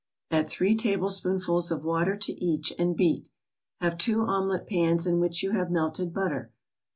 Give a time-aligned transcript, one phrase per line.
[0.31, 3.29] Add three tablespoonfuls of water to each, and beat.
[3.81, 6.51] Have two omelet pans, in which you have melted butter.